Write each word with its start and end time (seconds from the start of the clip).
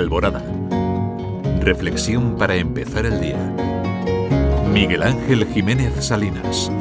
Alborada. 0.00 0.42
Reflexión 1.60 2.36
para 2.36 2.56
empezar 2.56 3.04
el 3.04 3.20
día. 3.20 3.54
Miguel 4.72 5.02
Ángel 5.02 5.46
Jiménez 5.46 5.92
Salinas. 6.00 6.72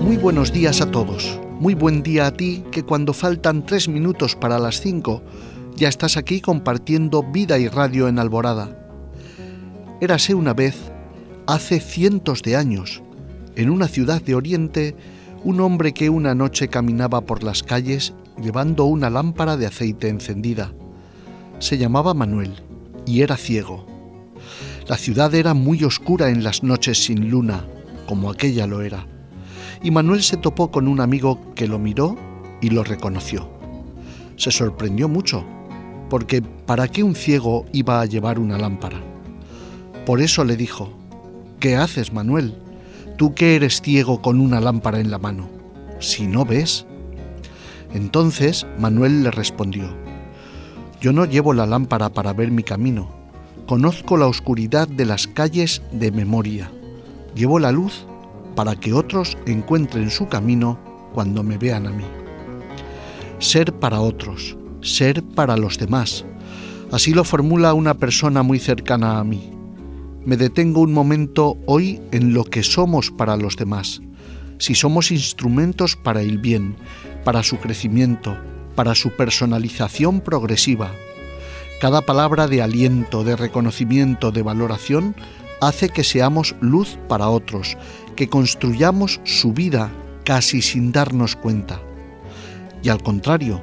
Muy 0.00 0.16
buenos 0.16 0.52
días 0.52 0.80
a 0.80 0.90
todos. 0.90 1.40
Muy 1.60 1.74
buen 1.74 2.02
día 2.02 2.26
a 2.26 2.32
ti 2.32 2.64
que 2.72 2.82
cuando 2.82 3.12
faltan 3.12 3.64
tres 3.64 3.88
minutos 3.88 4.34
para 4.34 4.58
las 4.58 4.80
cinco 4.80 5.22
ya 5.76 5.88
estás 5.88 6.16
aquí 6.16 6.40
compartiendo 6.40 7.22
vida 7.22 7.58
y 7.58 7.68
radio 7.68 8.08
en 8.08 8.18
Alborada. 8.18 8.76
Érase 10.00 10.34
una 10.34 10.54
vez, 10.54 10.90
hace 11.46 11.78
cientos 11.78 12.42
de 12.42 12.56
años, 12.56 13.02
en 13.54 13.70
una 13.70 13.86
ciudad 13.86 14.20
de 14.20 14.34
Oriente, 14.34 14.96
un 15.44 15.60
hombre 15.60 15.92
que 15.92 16.10
una 16.10 16.34
noche 16.34 16.68
caminaba 16.68 17.20
por 17.20 17.44
las 17.44 17.62
calles 17.62 18.12
llevando 18.42 18.86
una 18.86 19.08
lámpara 19.08 19.56
de 19.56 19.66
aceite 19.66 20.08
encendida. 20.08 20.72
Se 21.60 21.76
llamaba 21.76 22.14
Manuel 22.14 22.54
y 23.06 23.20
era 23.20 23.36
ciego. 23.36 23.86
La 24.88 24.96
ciudad 24.96 25.34
era 25.34 25.52
muy 25.52 25.84
oscura 25.84 26.30
en 26.30 26.42
las 26.42 26.62
noches 26.62 27.04
sin 27.04 27.30
luna, 27.30 27.66
como 28.06 28.30
aquella 28.30 28.66
lo 28.66 28.80
era, 28.80 29.06
y 29.82 29.90
Manuel 29.90 30.22
se 30.22 30.38
topó 30.38 30.70
con 30.70 30.88
un 30.88 31.00
amigo 31.00 31.52
que 31.54 31.68
lo 31.68 31.78
miró 31.78 32.16
y 32.62 32.70
lo 32.70 32.82
reconoció. 32.82 33.48
Se 34.36 34.50
sorprendió 34.50 35.06
mucho, 35.06 35.44
porque 36.08 36.40
¿para 36.40 36.88
qué 36.88 37.02
un 37.02 37.14
ciego 37.14 37.66
iba 37.72 38.00
a 38.00 38.06
llevar 38.06 38.38
una 38.38 38.56
lámpara? 38.56 38.98
Por 40.06 40.22
eso 40.22 40.44
le 40.44 40.56
dijo, 40.56 40.90
¿Qué 41.60 41.76
haces, 41.76 42.14
Manuel? 42.14 42.54
Tú 43.18 43.34
que 43.34 43.54
eres 43.54 43.82
ciego 43.82 44.22
con 44.22 44.40
una 44.40 44.62
lámpara 44.62 44.98
en 44.98 45.10
la 45.10 45.18
mano, 45.18 45.50
si 45.98 46.26
no 46.26 46.46
ves. 46.46 46.86
Entonces 47.92 48.66
Manuel 48.78 49.24
le 49.24 49.30
respondió, 49.30 49.94
Yo 51.00 51.14
no 51.14 51.24
llevo 51.24 51.54
la 51.54 51.64
lámpara 51.64 52.10
para 52.10 52.34
ver 52.34 52.50
mi 52.50 52.62
camino, 52.62 53.08
conozco 53.66 54.18
la 54.18 54.26
oscuridad 54.26 54.86
de 54.86 55.06
las 55.06 55.26
calles 55.26 55.80
de 55.92 56.12
memoria, 56.12 56.70
llevo 57.34 57.58
la 57.58 57.72
luz 57.72 58.04
para 58.54 58.76
que 58.76 58.92
otros 58.92 59.38
encuentren 59.46 60.10
su 60.10 60.28
camino 60.28 60.78
cuando 61.14 61.42
me 61.42 61.56
vean 61.56 61.86
a 61.86 61.90
mí. 61.90 62.04
Ser 63.38 63.72
para 63.72 64.02
otros, 64.02 64.58
ser 64.82 65.22
para 65.22 65.56
los 65.56 65.78
demás, 65.78 66.26
así 66.92 67.14
lo 67.14 67.24
formula 67.24 67.72
una 67.72 67.94
persona 67.94 68.42
muy 68.42 68.58
cercana 68.58 69.18
a 69.18 69.24
mí. 69.24 69.50
Me 70.26 70.36
detengo 70.36 70.82
un 70.82 70.92
momento 70.92 71.56
hoy 71.64 72.02
en 72.12 72.34
lo 72.34 72.44
que 72.44 72.62
somos 72.62 73.10
para 73.10 73.38
los 73.38 73.56
demás, 73.56 74.02
si 74.58 74.74
somos 74.74 75.10
instrumentos 75.10 75.96
para 75.96 76.20
el 76.20 76.36
bien, 76.36 76.76
para 77.24 77.42
su 77.42 77.56
crecimiento, 77.56 78.36
para 78.80 78.94
su 78.94 79.10
personalización 79.10 80.22
progresiva. 80.22 80.90
Cada 81.82 82.00
palabra 82.00 82.48
de 82.48 82.62
aliento, 82.62 83.24
de 83.24 83.36
reconocimiento, 83.36 84.32
de 84.32 84.40
valoración 84.40 85.14
hace 85.60 85.90
que 85.90 86.02
seamos 86.02 86.56
luz 86.62 86.98
para 87.06 87.28
otros, 87.28 87.76
que 88.16 88.30
construyamos 88.30 89.20
su 89.24 89.52
vida 89.52 89.92
casi 90.24 90.62
sin 90.62 90.92
darnos 90.92 91.36
cuenta. 91.36 91.78
Y 92.82 92.88
al 92.88 93.02
contrario, 93.02 93.60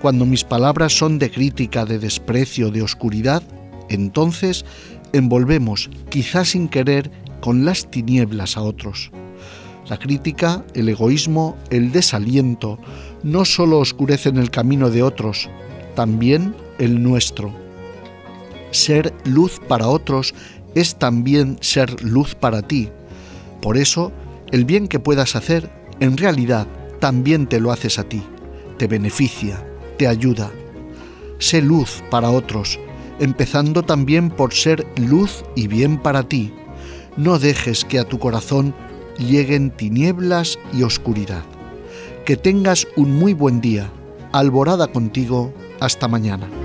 cuando 0.00 0.26
mis 0.26 0.42
palabras 0.42 0.92
son 0.92 1.20
de 1.20 1.30
crítica, 1.30 1.84
de 1.84 2.00
desprecio, 2.00 2.72
de 2.72 2.82
oscuridad, 2.82 3.44
entonces 3.88 4.64
envolvemos, 5.12 5.88
quizás 6.10 6.48
sin 6.48 6.68
querer, 6.68 7.12
con 7.40 7.64
las 7.64 7.88
tinieblas 7.92 8.56
a 8.56 8.62
otros. 8.62 9.12
La 9.88 9.98
crítica, 9.98 10.64
el 10.74 10.88
egoísmo, 10.88 11.56
el 11.70 11.92
desaliento 11.92 12.80
no 13.22 13.44
solo 13.44 13.78
oscurecen 13.78 14.36
el 14.36 14.50
camino 14.50 14.90
de 14.90 15.02
otros, 15.02 15.48
también 15.94 16.54
el 16.78 17.02
nuestro. 17.02 17.52
Ser 18.70 19.14
luz 19.24 19.60
para 19.66 19.88
otros 19.88 20.34
es 20.74 20.96
también 20.96 21.58
ser 21.60 22.02
luz 22.02 22.34
para 22.34 22.62
ti. 22.62 22.90
Por 23.60 23.76
eso, 23.76 24.12
el 24.52 24.64
bien 24.64 24.88
que 24.88 25.00
puedas 25.00 25.36
hacer, 25.36 25.70
en 26.00 26.16
realidad, 26.16 26.66
también 27.00 27.46
te 27.46 27.60
lo 27.60 27.72
haces 27.72 27.98
a 27.98 28.04
ti. 28.04 28.22
Te 28.78 28.86
beneficia, 28.86 29.66
te 29.96 30.06
ayuda. 30.06 30.50
Sé 31.38 31.62
luz 31.62 32.02
para 32.10 32.30
otros, 32.30 32.78
empezando 33.18 33.82
también 33.82 34.30
por 34.30 34.54
ser 34.54 34.86
luz 34.96 35.44
y 35.56 35.66
bien 35.66 35.98
para 36.00 36.22
ti. 36.22 36.52
No 37.16 37.38
dejes 37.38 37.84
que 37.84 37.98
a 37.98 38.04
tu 38.04 38.18
corazón 38.18 38.74
lleguen 39.18 39.70
tinieblas 39.70 40.58
y 40.72 40.84
oscuridad. 40.84 41.42
Que 42.28 42.36
tengas 42.36 42.86
un 42.94 43.16
muy 43.16 43.32
buen 43.32 43.62
día. 43.62 43.90
Alborada 44.32 44.88
contigo. 44.88 45.50
Hasta 45.80 46.08
mañana. 46.08 46.57